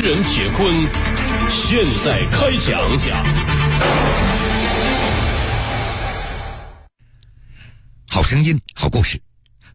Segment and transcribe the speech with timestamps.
[0.00, 0.72] 人铁坤
[1.50, 2.78] 现在开讲。
[8.08, 9.20] 好声音，好故事，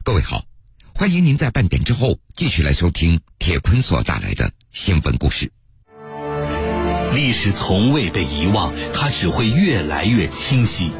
[0.01, 0.45] 各位好，
[0.95, 5.51] 欢迎您在半点之后继续来收听铁坤所带来的新闻故事。
[7.13, 10.93] 历史从未被遗忘，它只会越来越清晰。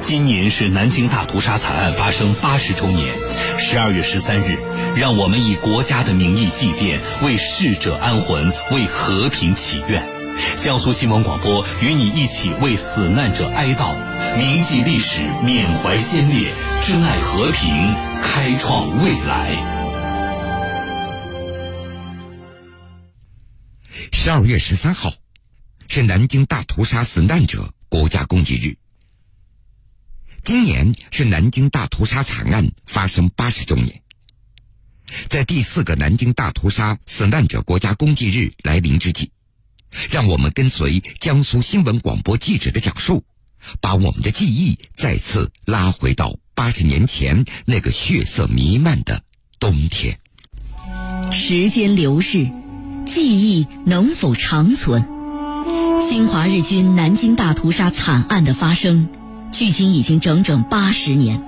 [0.00, 3.14] 今年是南京大屠杀惨案发生八十周年，
[3.58, 4.58] 十二月十三日，
[4.96, 10.02] 让我们以国家的名义祭奠，为逝者安魂，为和平祈愿。
[10.56, 13.94] 江苏新闻广播与你一起为死难者哀悼，
[14.38, 19.54] 铭记历史，缅怀先烈，珍爱和平，开创未来。
[24.12, 25.12] 十二月十三号，
[25.88, 28.76] 是南京大屠杀死难者国家公祭日。
[30.42, 34.02] 今年是南京大屠杀惨案发生八十周年，
[35.28, 39.30] 在第四个南京大屠杀死难者国家公祭日来临之际，
[40.10, 43.22] 让我们跟随江苏新闻广播记者的讲述，
[43.80, 49.22] 把我们的记忆再次拉回到八十年前那个血色弥漫的
[49.58, 50.18] 冬天。
[51.30, 52.50] 时间流逝，
[53.06, 55.06] 记忆能否长存？
[56.08, 59.08] 侵华日军南京大屠杀惨案的发生。
[59.52, 61.42] 距今已经整整八十年。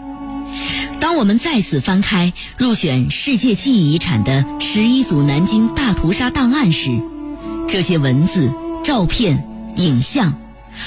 [1.00, 7.02] 当我们再次翻开入选世界记忆遗产的十一组南京大屠杀档案时，
[7.66, 8.52] 这些文字、
[8.84, 10.34] 照片、影像，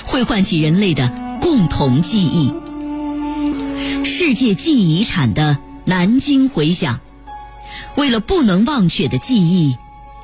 [0.05, 2.53] 会唤起人类的共同记忆。
[4.05, 7.01] 世界记忆遗产的南京回响，
[7.95, 9.75] 为了不能忘却的记忆，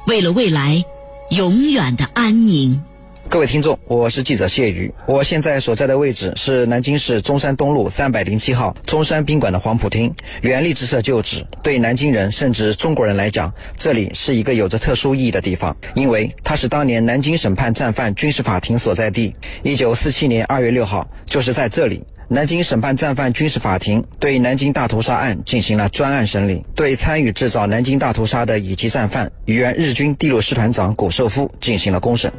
[0.05, 0.85] 为了未来
[1.31, 2.83] 永远的安宁。
[3.31, 4.93] 各位听众，我是记者谢宇。
[5.05, 11.47] 我现在所在的位置是南京市中山东路三百零七号中山宾馆的黄埔厅，原历志社旧址。
[11.63, 19.33] 对南京人甚至中国人来讲，这里是一个有着特殊意义的地方，因为它是当年南京审判战犯军事法庭所在地。
[19.63, 32.29] 一九四七年二月六号，就是在这里，南京审判战犯军事法庭对南京大屠杀案进行了专案审理，对参与制造南京大屠杀的乙级战犯原日军第六师团长谷寿夫进行了公审。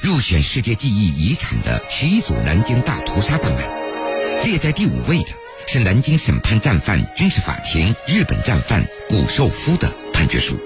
[0.00, 5.30] 入选世界记忆遗产的十一组南京大屠杀档案，列在第五位的
[5.66, 10.56] 是南京审判战犯军事法庭日本战犯谷寿夫的判决书，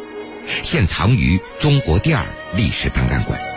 [0.62, 2.22] 现藏于中国第二
[2.54, 3.51] 历史档案馆。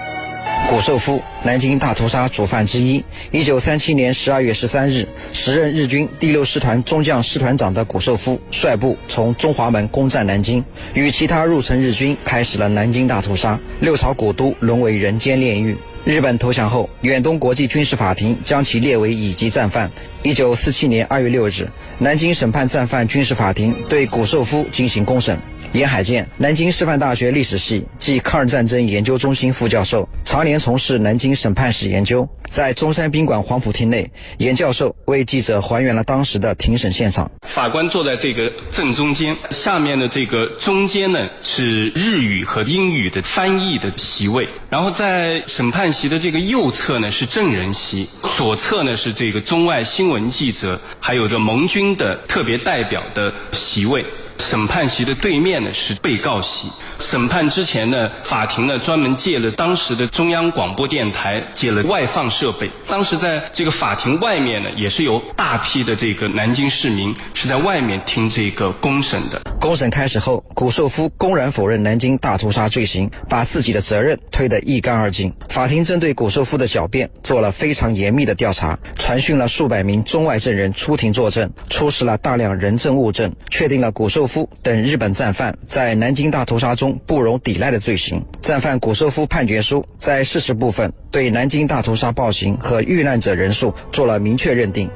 [0.68, 3.04] 谷寿夫，南京大屠杀主犯之一。
[3.30, 10.64] 一九三七年十二月十三日，时任日军第六师团中将师团长的谷寿夫率部从中华门攻占南京，
[10.96, 15.78] 与其他入城日军开始了南京大屠杀，六朝古都沦为人间炼狱。
[16.04, 19.92] 日本投降后，远东国际军事法庭将其列为乙级战犯。
[20.24, 25.40] 一九四七年二月六日，南京审判战犯军事法庭对谷寿夫进行公审。
[25.76, 32.26] 严海建，南京师范大学历史系暨抗日战争研究中心副教授，常年从事南京审判史研究。
[32.48, 37.30] 在中山宾馆黄埔厅内，严教授为记者还原了当时的庭审现场。
[37.42, 54.06] 法官坐在这个正中间，下面的这个中间呢是日语和英语的翻译的席位，然后在审判席的这个右侧呢是证人席，左侧呢是这个中外新闻记者，还有着盟军的特别代表的席位。
[54.46, 56.68] 审判席的对面呢是被告席。
[57.00, 62.70] 审判之前呢，法庭呢专门借了当时的中央广播电台，借了外放设备。
[62.88, 69.42] 当时在这个法庭外面呢，也是有大批的这个南京市民是在外面听这个公审的。
[69.60, 75.34] 公审开始后，谷寿夫公然否认南京大屠杀罪行，把自己的责任推得一干二净。
[75.50, 86.85] 法庭针对谷寿夫的狡辩做了非常严密的调查，传讯了数百名中外证人出庭作证，出示了大量人证物证，确定了谷寿夫等日本战犯在南京大屠杀中。
[87.06, 88.24] 不容抵赖的罪行。
[88.42, 94.90] 战犯谷寿夫判决书在事实部分对南京大屠杀暴行和遇难者人数做了明确认定。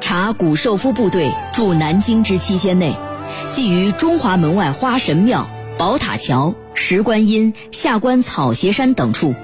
[0.00, 2.94] 查谷寿夫部队驻南京之期间内，
[3.50, 5.48] 即于中华门外花神庙、
[5.78, 9.34] 宝塔桥、石观音、下关草鞋山等处，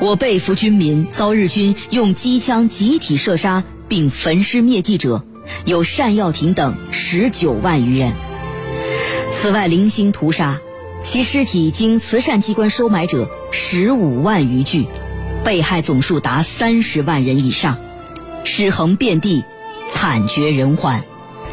[0.00, 5.24] 我被俘军民遭日军用机枪集体射杀并焚尸灭迹者，
[5.64, 8.12] 有单耀廷等十九万余人。
[9.30, 10.58] 此外，零星屠杀。
[11.04, 14.86] 其尸体经慈善机关收买者十五万余具，
[15.44, 17.78] 被害总数达三十万人以上，
[18.42, 19.44] 尸横遍地，
[19.92, 21.04] 惨绝人寰。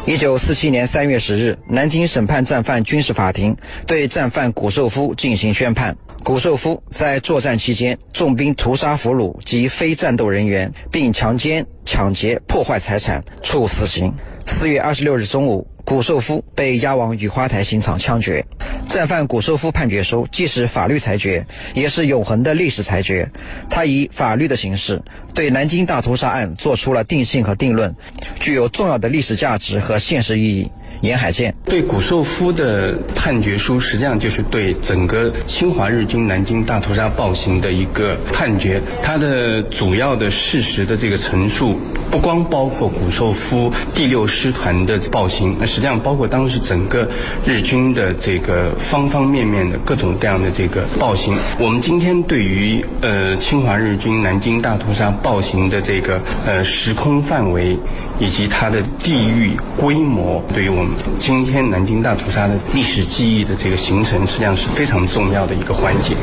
[0.06, 3.56] 一九四七年三月十日，南京审判战犯军事法庭
[3.86, 5.96] 对战犯谷寿夫进行宣判。
[6.24, 14.14] 谷寿夫在作战期间重兵屠杀俘虏及非战斗人员，并强奸、抢劫、破坏财产，处死刑。
[14.46, 18.44] 四月二十六日中午，谷寿夫被押往雨花台刑场枪决。
[18.88, 23.30] 战犯谷寿夫判决书既是法律裁决，也是永恒的历史裁决。
[23.68, 25.02] 他以法律的形式
[25.34, 27.94] 对南京大屠杀案做出了定性和定论，
[28.38, 30.70] 具有重要的历史价值和现实意义。
[31.02, 38.80] 沿海建对谷寿夫的判决书，实际上就是对整个侵华日军南京大屠杀暴行的一个判决。
[39.02, 41.76] 它的主要的事实的这个陈述，
[42.08, 47.08] 不光包括谷寿夫第六师团的暴行，那实际上包括当时整个
[47.44, 51.34] 日军的这个方方面面的各种各样的这个暴行。
[51.58, 57.76] 我们今天对于呃侵华日军南京大屠杀暴行的这个呃时空范围
[58.20, 60.91] 以及它的地域规模，对于我们。
[61.18, 66.16] 今天南京大屠杀的历史记忆的这个形成，实际上是非常重要的一个环节。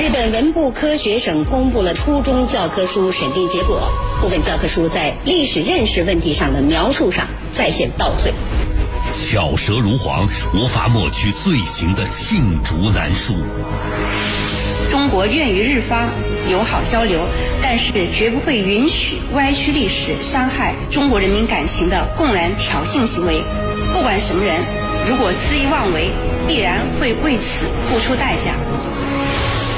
[0.00, 8.32] 日本文部科学省公布了初中教科书审定结果，部分教科书在历史认识问题上的描述上再现倒退。
[9.12, 13.34] 巧舌如簧，无法抹去罪行的罄竹难书。
[15.04, 16.08] 中国愿与日方
[16.50, 17.28] 友好交流，
[17.62, 23.42] 但是绝不会允许歪曲历史、伤害中国人民感情的公然挑衅行为。
[23.92, 24.56] 不管什么人，
[25.06, 26.08] 如果恣意妄为，
[26.48, 28.54] 必然会为此付出代价。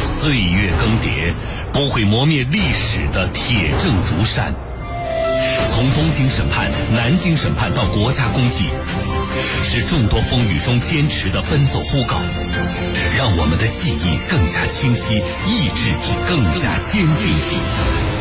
[0.04, 1.34] 岁月更迭，
[1.72, 4.54] 不会磨灭历史的铁证如山。
[5.72, 8.66] 从东京审判、南京审判到国家公祭。
[9.62, 12.16] 是众多风雨中坚持的奔走呼告，
[13.16, 15.16] 让我们的记忆更加清晰，
[15.46, 15.92] 意志
[16.28, 18.15] 更加坚定。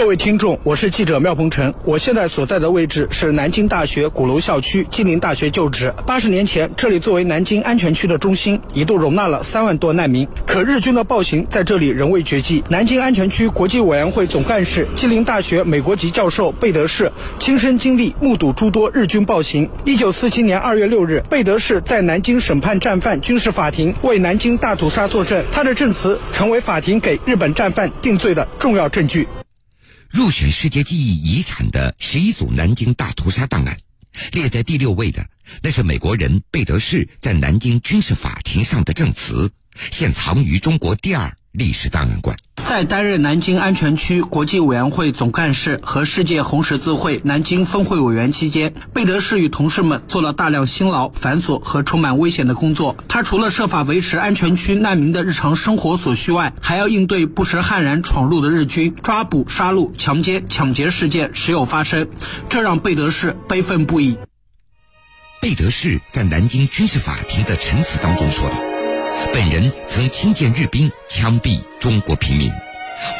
[0.00, 1.74] 各位听众，我是记者廖鹏程。
[1.84, 5.92] 我现在所在的位置是南京大学鼓楼校区，金陵大学旧址。
[6.06, 10.26] 八十年前，这里作为南京安全区的中心，一度容纳了三万多难民。
[10.46, 12.64] 可日军的暴行在这里仍未绝迹。
[12.70, 19.68] 南京安全区国际委员会总干事、金陵大学美国籍教授贝德士亲身经历、目睹诸多日军暴行。
[19.84, 25.44] 一九四七年二月六日，贝德士在南京审判战犯军事法庭，为南京大屠杀作证。
[25.52, 29.28] 他的证词成为法庭给日本战犯定罪的重要证据。
[30.10, 33.76] 入选世界记忆遗产的十一组南京大屠杀档案，
[34.32, 35.24] 列在第六位的，
[35.62, 39.48] 那是美国人贝德士在南京军事法庭上的证词，
[39.92, 41.32] 现藏于中国第二。
[41.52, 52.96] 历史档案馆在担任南京安全区国际委员会总干事和世界红十字会南京分会委员期间，贝德士与同事们做了大量辛劳、繁琐和充满危险的工作。
[53.08, 62.06] 他除了设法维持安全区难民的日常生活所需外，还要应对不时悍然闯入的日军抓捕、杀戮、强奸、抢劫事件时有发生，
[62.48, 64.16] 这让贝德士悲愤不已。
[65.40, 68.69] 贝德士在南京军事法庭的陈词当中说道。
[69.32, 72.50] 本人曾亲见日兵枪毙中国平民，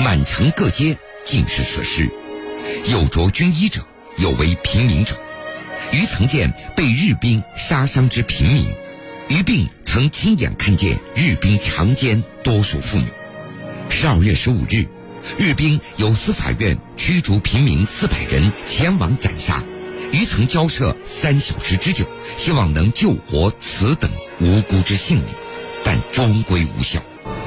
[0.01, 2.11] 满城各街尽是死尸，
[2.91, 3.81] 有着军衣者，
[4.17, 5.15] 有为平民者。
[5.93, 8.67] 余曾见被日兵杀伤之平民，
[9.29, 13.07] 余并曾亲眼看见日兵强奸多数妇女。
[13.89, 14.87] 十二月十五日，
[15.39, 19.63] 日兵由司法院驱逐平民四百人前往斩杀，
[20.13, 22.05] 余曾交涉三小时之久，
[22.37, 24.11] 希望能救活此等
[24.41, 25.27] 无辜之性命。
[25.85, 27.01] 但终归无效。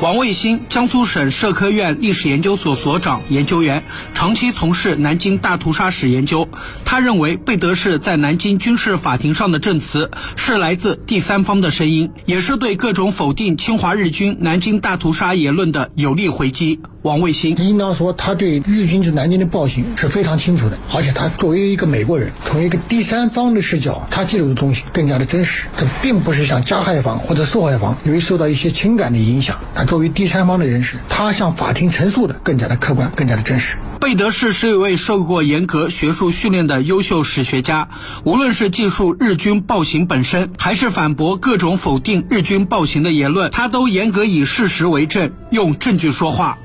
[0.04, 6.50] 王卫星，江苏省社科院历史研究所所长、研究员，长期从事南京大屠杀史研究。
[6.84, 16.82] 他认为，贝德士在南京军事法庭上的证词是来自第三方的声音，也是对各种否定侵华日军南京大屠杀言论的有力回击。
[17.04, 25.68] 王卫星应当说，他对日军在南京的暴行是非常清楚的，而且他作为一个美国人，从一个第三方的视角，他记录的东西更加的真实。
[25.78, 33.78] 他并不是像加害方或者受害方由于受到一些情感的影响，他作为第三方的人士，他向法庭陈述的更加的客观，更加的真实。
[34.02, 37.90] 贝德士是一位受过严格学术训练的优秀史学家，
[38.24, 46.58] 无论是记述日军暴行本身，还是反驳各种否定日军暴行的言论，他都严格以事实为证，用证据说话。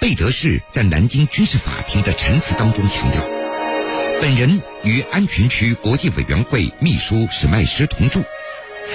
[0.00, 3.22] 贝德士在南京军事法庭的陈词当中强调，
[4.20, 8.24] 本人与安全区国际委员会秘书史迈斯同住，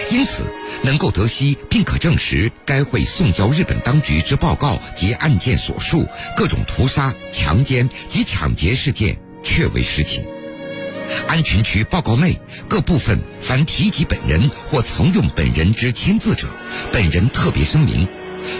[0.09, 0.43] 因此
[0.83, 10.25] 能够得悉并可证实该会送交日本当局之报告及案件所述各种屠杀、强奸及抢劫事件确为实情。
[11.27, 16.47] 安全区报告内各部分凡提及本人或曾用本人之签字者，
[16.91, 18.07] 本人特别声明，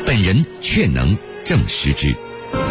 [0.06, 2.16] 本人确能证实之。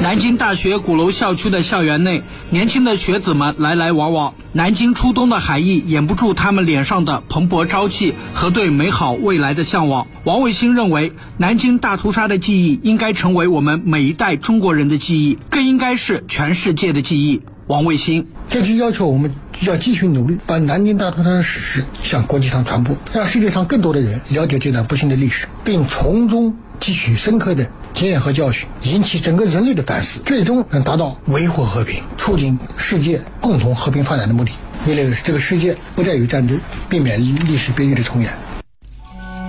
[0.03, 4.35] 南京大学鼓楼校区的校园内，年轻的学子们来来往往。
[4.53, 10.07] 南京初冬的寒意掩不住他们脸上的蓬勃朝气和对美好未来的向往。
[10.25, 17.43] 王卫星认为，南京大屠杀的记忆应该成为我们每一代中国人的记忆，更应该是全世界的记忆。
[17.67, 34.53] 王卫星，这就要求我们要继续努力，把南京大屠杀的史实向国际上传播，让世界上更多的人了解这段不幸的历史，并从中汲取深刻的经验和教训，引起整个人类的反思，最终能达到维护和平、促进世界共同和平发展的目的。
[34.87, 36.61] 为了这个世界不再有战争，
[36.91, 38.37] 避免历史悲剧的重演。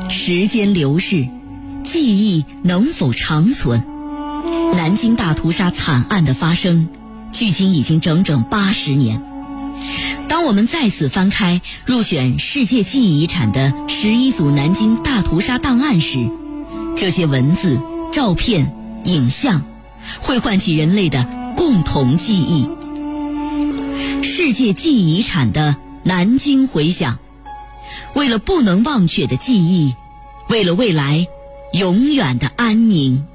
[0.10, 1.28] 时间流逝，
[1.84, 3.84] 记忆能否长存？
[4.74, 6.88] 南京大屠杀惨案的发生。
[7.34, 9.22] 距今已经整整八十年。
[10.30, 16.30] 当我们再次翻开入选世界记忆遗产的十一组南京大屠杀档案时，
[16.96, 17.80] 这些文字、
[18.12, 18.74] 照片、
[19.04, 19.62] 影像，
[20.22, 22.70] 会唤起人类的共同记忆。
[24.24, 27.20] 世界记忆遗产的南京回响，
[28.16, 29.94] 为了不能忘却的记忆，
[30.50, 31.28] 为了未来
[31.74, 33.26] 永远的安宁。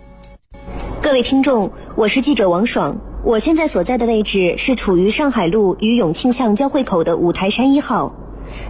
[1.01, 2.97] 各位听众，我是记者王爽。
[3.25, 8.17] 我现在所在的位置是处于上海路与永庆巷交汇口的五台山一号。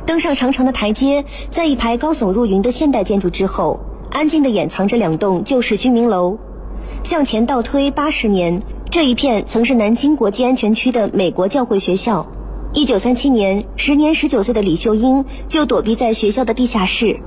[0.06, 3.80] 登上长长的台阶，在一排高耸入云的现代建筑之后，
[4.12, 6.38] 安静地掩藏着两栋旧式居民楼。
[7.02, 12.30] 向前倒推八十年，这一片曾是南京国际安全区的美国教会学校。
[12.74, 17.20] 一九三七年，时年十九岁的李秀英就躲避在学校的地下室。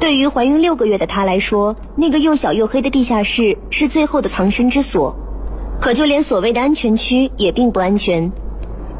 [0.00, 5.16] 对于怀孕六个月的她来说，那个又小又黑的地下室是最后的藏身之所。
[5.80, 8.32] 可就连所谓的安全区也并不安全。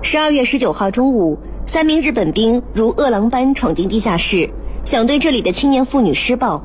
[0.01, 4.51] 十二月十九号中午，三名日本兵如饿狼般闯进地下室，
[4.85, 6.63] 想对这里的青年妇女施暴。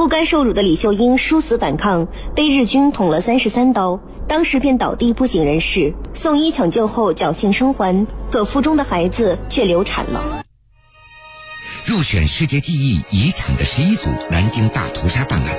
[0.00, 5.92] 不甘受辱的李秀英殊死反抗，被日军捅了三十三刀，当时便倒地不省人事。
[6.14, 10.42] 送医抢救后侥幸生还，可腹中的孩子却流产了。
[11.84, 15.58] 入选世界记忆遗产的十一组南京大屠杀档案，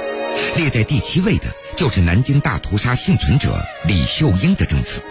[0.55, 1.45] 列在第七位的。
[1.75, 5.03] 就是南京大屠杀幸存者李秀英的证词，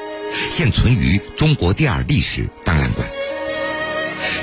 [0.50, 3.06] 现存于中国第二历史档案馆。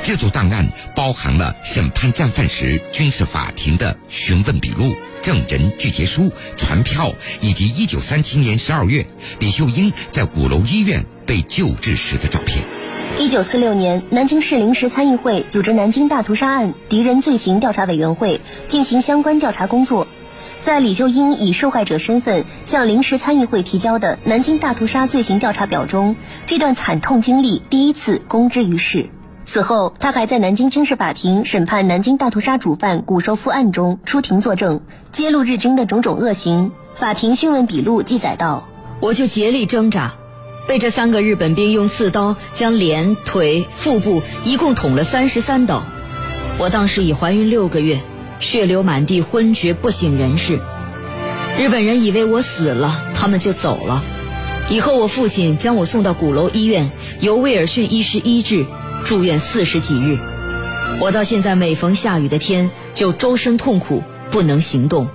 [0.04, 9.08] 这组档案包含了审判战犯时军事法庭的询问笔录、证人具结书、传票，以及1937年12月
[9.40, 12.64] 李秀英在鼓楼医院被救治时的照片。
[13.20, 20.08] 1946年，南京市临时参议会组织南京大屠杀案敌人罪行调查委员会进行相关调查工作。
[20.62, 26.16] 在李秀英以受害者身份向临时参议会提交的《南京大屠杀罪行调查表》中，
[26.46, 29.10] 这段惨痛经历第一次公之于世。
[29.50, 34.82] 此后，他还在南京军事法庭审判南京大屠杀主犯谷寿夫案中出庭作证，
[35.14, 36.74] 揭露日军的种种恶行。
[36.96, 38.68] 法庭讯问笔录记载道
[39.00, 40.16] ：“我就竭力挣扎，
[40.68, 45.82] 被这三个日本兵用刺刀将脸、腿、腹部一共捅了三十三刀。
[46.60, 48.02] 我当时已怀孕六个月。”
[48.40, 50.60] 血流满地，昏厥不省人事。
[51.58, 54.04] 日本人以为我死了，他们就走了。
[54.70, 58.68] 以后我父亲将我送到鼓楼医院，由威尔逊医师医治，
[59.08, 60.18] 住院四十几日。
[61.00, 65.08] 我到现在每逢下雨的天，就周身痛苦，不能行动。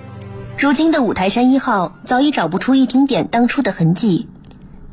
[0.57, 4.27] 如今的五台山一号早已找不出一丁点当初的痕迹。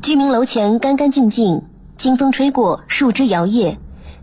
[0.03, 1.63] 居民楼前干干净净，
[1.97, 3.75] 清风吹过，树枝摇曳，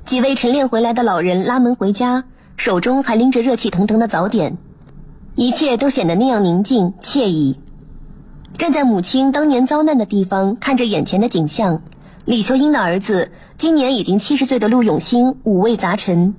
[0.04, 2.22] 几位晨练回来的老人拉门回家。
[2.56, 4.58] 手中还拎着热气腾腾的早点，
[5.34, 7.58] 一切都显得那样宁静惬意。
[8.56, 11.82] 站在母亲当年遭难的地方，看着眼前的景象，
[12.28, 16.34] 李秀英的儿子今年已经七十岁的陆永新五味杂陈。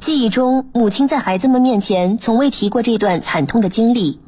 [0.00, 4.20] 记忆中，母亲在孩子们面前从未提过这段惨痛的经历，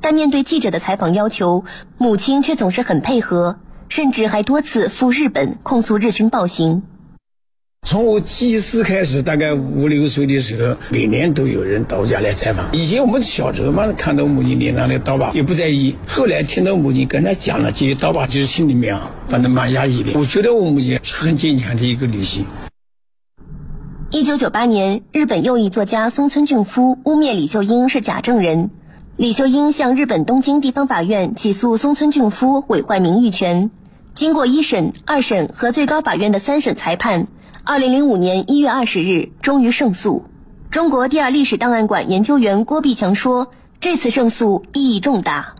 [0.00, 1.64] 但面对记者的采访要求，
[1.96, 6.84] 母亲却总是很配合，甚至还多次赴日本控诉日军暴行。
[7.86, 12.68] 从我记事开始，大概五六岁的时候，每年都有人到我家来采访。
[12.72, 15.94] 以前我们小时候嘛，看到母亲脸上的刀疤也不在意。
[16.06, 20.18] 后来听到母亲跟他讲了这些刀疤，就是心里面啊，反正蛮压抑的。
[20.18, 22.44] 我觉得我母亲是很坚强的一个女性。
[24.10, 28.68] 一九九八年，日本右翼作家松村俊夫污蔑李秀英是假证人，
[29.16, 33.70] 李秀英向日本东京地方法院起诉松村俊夫毁坏名誉权。
[34.14, 37.28] 经过一审、二审和最高法院的三审裁判。
[37.70, 40.24] 二零零五年一月二十日，终于胜诉。
[40.70, 45.54] 中国第二历史档案馆研究员郭碧强说：“这次胜诉意义重大。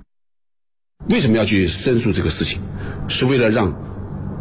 [1.11, 2.63] 为什么要去申诉这个事情？
[3.09, 3.71] 是为了让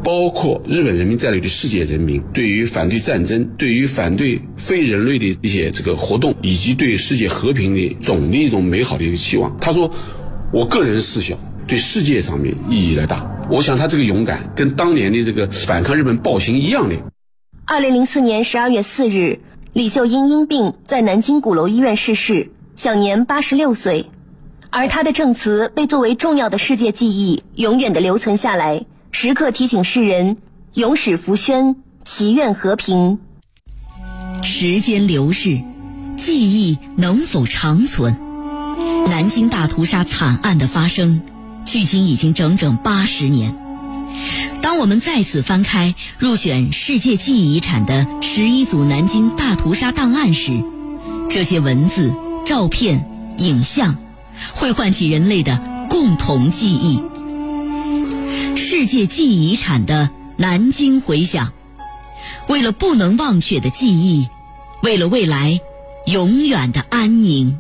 [0.01, 9.93] 包括日本人民在内的世界人民，对于反对战争、对于反对非人类的一些这个活动，以及对世界和平的总的一种美好的一个期望。”他说
[10.53, 13.29] ：“我个人思想，对世界上面意义来大。
[13.51, 16.95] 我想他这个勇敢跟当年的这个反抗日本暴行一样的。
[17.69, 19.41] 二零零四年十二月四日，
[19.73, 24.05] 李秀英因病在南京鼓楼医院逝世，享年八十六岁。
[24.69, 30.37] 而他的证词被作为重要的世界记忆，永远的留存下来，时刻提醒世人：
[30.75, 33.19] 永始福宣，祈愿和平。
[34.43, 35.59] 时间流逝，
[36.15, 38.15] 记忆能否长存？
[39.09, 41.21] 南京大屠杀惨案的发生，
[41.65, 43.66] 距今已经整整八十年。
[44.61, 50.51] 当我们再次翻开入选世界记忆遗产的十一组南京大屠杀档案时，
[51.29, 52.13] 这些文字、
[52.45, 53.95] 照片、影像。
[54.53, 57.01] 会唤起人类的共同记忆，
[58.55, 61.53] 世界记忆遗产的南京回响。
[62.47, 64.29] 为了不能忘却的记忆，
[64.83, 65.59] 为了未来
[66.05, 67.59] 永远的安宁。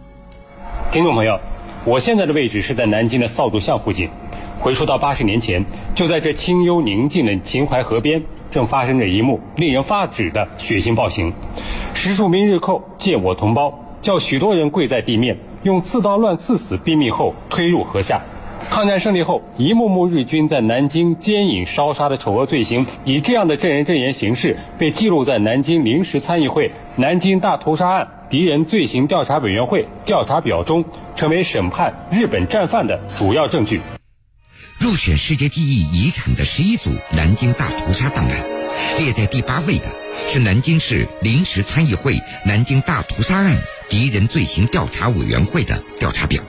[0.91, 1.39] 听众朋友，
[1.83, 4.11] 我现在的位置是在南京的扫帚巷附近。
[4.59, 5.63] 回溯到八十年前，
[5.95, 11.31] 就在这清幽宁静的秦淮河边，正发生着一幕令人发指的血腥暴行。
[11.93, 15.37] 十数名日寇借我同胞，叫许多人跪在地面。
[15.63, 18.21] 用刺刀乱刺死毙命后推入河下。
[18.69, 30.83] 抗战胜利后，一幕幕日军在南京奸淫烧杀的丑恶罪行，以这样的证人证言形式被记录在南京临时参议会南京大屠杀案敌人罪行调查委员会调查表中，
[31.15, 33.81] 成为审判日本战犯的主要证据。
[34.79, 38.45] 入选世界记忆遗产的十一组南京大屠杀档案，
[38.99, 39.85] 列在第八位的
[40.29, 43.59] 是南京市临时参议会南京大屠杀案。
[43.89, 46.43] 敌人罪行调查委员会的调查表，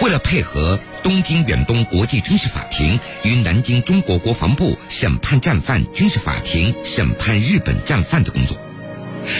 [0.00, 8.56] 为了配合东京远东国际军事法庭与南京中国国防部审判战犯军事法庭审判日本战犯的工作，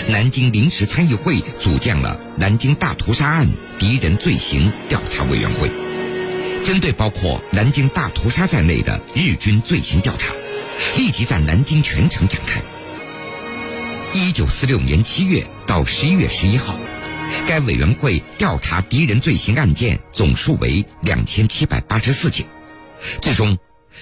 [0.08, 3.48] 南京临时参议会组建了南京大屠杀案
[3.78, 5.70] 敌人罪行调查委员会，
[6.64, 10.32] 针对包括南京大屠杀在内的日军罪行调查，
[10.96, 12.62] 立即在南京全城展开。
[14.14, 16.78] 一九四六年七月到十一月十一号，
[17.48, 22.46] 该委员会调查敌人罪行案件总数为两千七百八十四件。
[23.20, 23.58] 最终，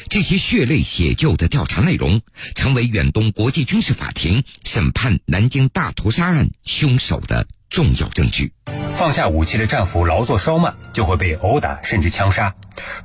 [0.08, 2.20] 这些血泪写就的调查内容，
[2.54, 8.52] 成为远东国际军事法庭审判南京大屠杀案凶手的重要证据。
[8.96, 12.52] 放下武器的战俘劳作稍慢，就会被殴打甚至枪杀；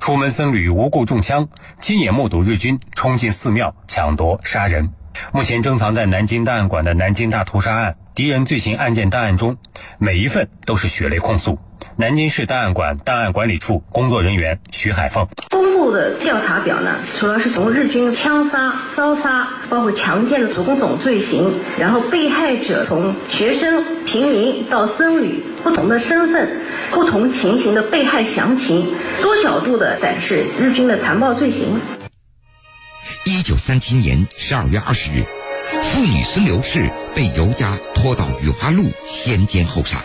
[0.02, 1.48] 出门僧侣无故中枪，
[1.80, 4.92] 亲眼目睹日军冲进寺庙抢夺杀人。
[5.32, 9.58] 目前珍藏在南京档案馆的南京大屠杀案敌人罪行案件档案中，
[9.98, 11.58] 每一份都是血泪控诉。
[11.98, 26.60] 南京市档案馆档案管理处工作人员徐海凤：公布的调查表呢，主要是从日军枪杀、烧杀，包括强奸的种种罪行，然后被害者从学生、平民到僧侣，不同的身份、
[26.92, 31.80] 不同情形的被害详情，多角度的展示日军的残暴罪行。
[33.24, 35.24] 一九三七年十二月二十日，
[35.82, 40.04] 妇女孙刘氏被尤家拖到雨花路先奸后杀。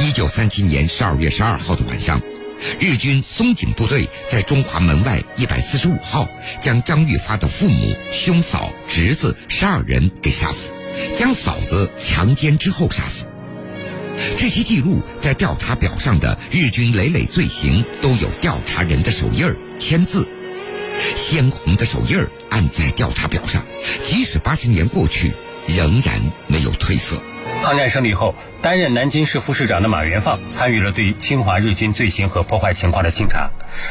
[0.00, 2.20] 一九三七年十二月十二号的晚上，
[2.80, 6.28] 日军松井部队在中华门外一百四十五号
[6.60, 10.72] 将张玉发的父母、兄嫂、侄子十二人给杀死，
[11.16, 13.26] 将嫂子强奸之后杀死。
[14.36, 20.28] 这些记录在调查表上的日军累累罪行都有调查人的手印儿、签字。
[21.16, 23.64] 鲜红的手印儿按在调查表上，
[24.04, 25.32] 即使八十年过去，
[25.66, 27.20] 仍然没有褪色。
[27.62, 33.50] 抗战胜利后，担任南京市副市长的马元放参与了对侵华日军罪行和破坏情况的清查。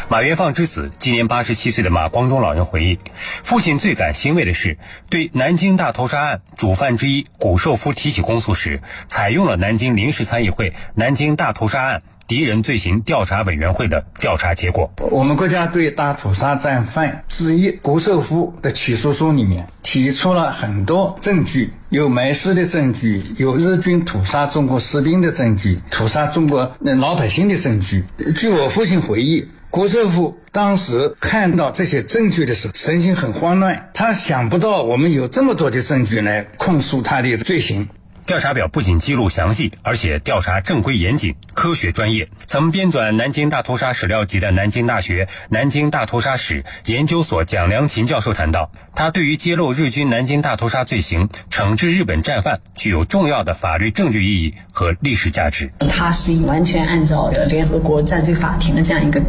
[0.09, 2.99] 马元放之子、今年八十七岁的马光中老人回忆，
[3.43, 4.77] 父亲最感欣慰的是，
[5.09, 12.03] 对南京大屠杀案主犯之一谷寿夫提起公诉时，采用了南京临时参议会南京大屠杀案。
[12.31, 28.05] 敌人罪行调查委员会的调查结果，我们国家对大屠杀战犯之一谷寿夫的起诉书里面提出了很多证据，有埋尸的证据，有日军屠杀中国士兵的证据，屠杀中国老百姓的证据。
[28.37, 37.89] 据我父亲回忆，谷寿夫当时看到这些证据的时候，神情很慌乱，他想不到我们有这么多的证据来控诉他的罪行。
[38.25, 42.29] 调查表不仅记录详细，而且调查正规严谨、科学专业。
[42.45, 55.71] 曾编纂南京大屠杀史料集的南京大学南京大屠杀史研究所蒋良勤教授谈到，他对于揭露日军南京大屠杀罪行、惩治日本战犯具有重要的法律证据意义和历史价值。
[55.89, 59.21] 他是完全按照联合国战罪法庭的这样一个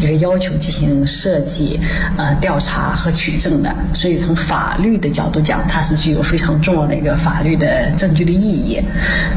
[0.00, 1.80] 一个要求进行设计、
[2.18, 8.49] 呃调查和取证的，所以从法律的角度讲，它是具有非常重要的一个法律的证据的意义。
[8.50, 8.80] 意义。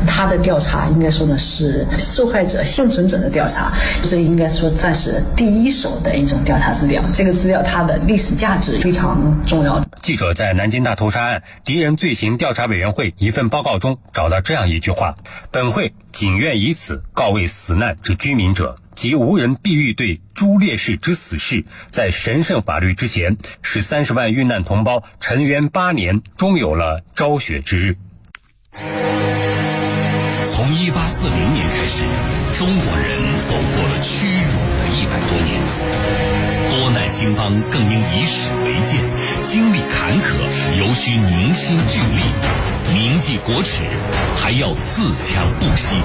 [0.07, 3.71] 他的调查应该说呢是受害者幸存者的调查，
[4.03, 7.03] 这应该说算是第一手的一种调查资料。
[7.13, 9.83] 这个资料它的历史价值非常重要。
[10.01, 15.15] 记者在南京大屠杀案敌人罪行调查委员会一份报告中找到这样一句话：
[15.51, 18.77] 本会仅愿以此告慰死难之居民者。
[18.93, 27.97] 及无人必欲对朱烈士之死事，在神圣法律之前，使三十万遇难同胞沉冤八年，终有了昭雪之日。
[28.75, 32.03] 从一八四零年开始，
[32.55, 35.61] 中国人走过了屈辱的一百多年，
[36.71, 38.99] 多难兴邦更应以史为鉴，
[39.43, 40.39] 经历坎坷
[40.79, 42.23] 尤需凝心聚力，
[42.91, 43.83] 铭记国耻
[44.35, 45.95] 还要自强不息。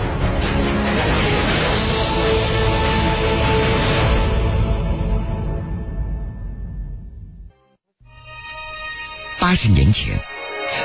[9.41, 10.15] 八十年前，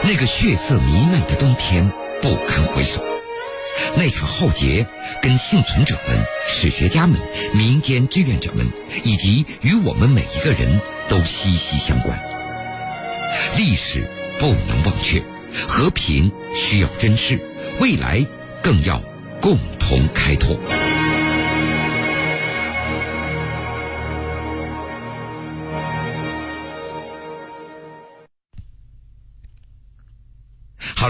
[0.02, 3.04] 那个血色弥漫的冬天不堪回首。
[3.96, 4.86] 那场浩劫
[5.22, 7.20] 跟幸存者们、史学家们、
[7.54, 8.68] 民间志愿者们，
[9.04, 10.80] 以及与我们每一个人
[11.10, 12.20] 都息息相关。
[13.58, 14.08] 历史
[14.40, 15.24] 不能忘却，
[15.68, 17.40] 和平需要珍视，
[17.80, 18.26] 未来
[18.62, 19.02] 更要
[19.42, 20.60] 共同开拓。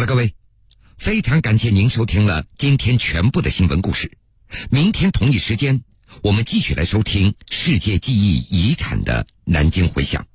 [0.06, 0.34] 各位，
[0.98, 4.12] 非常感谢您收听了今天全部的新闻故事。
[4.70, 5.82] 明天同一时间，
[6.22, 10.26] 我们继续来收听世界记忆遗产的南京回响。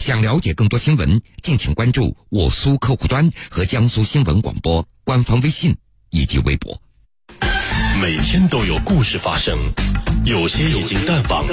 [0.00, 5.76] 想了解更多新闻，敬请关注我苏客户端和江苏新闻广播官方微信
[6.10, 6.80] 以及微博。
[8.02, 9.56] 每天都有故事发生，
[10.24, 11.46] 有些已经淡忘，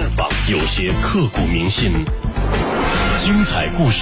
[0.50, 1.92] 有些刻骨铭心。
[3.24, 4.00] 精彩故事。